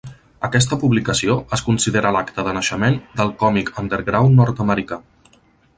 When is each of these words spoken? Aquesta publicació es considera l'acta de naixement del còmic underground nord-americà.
Aquesta 0.47 0.77
publicació 0.83 1.35
es 1.57 1.63
considera 1.67 2.13
l'acta 2.17 2.47
de 2.49 2.55
naixement 2.59 2.99
del 3.21 3.33
còmic 3.45 3.73
underground 3.85 4.43
nord-americà. 4.43 4.99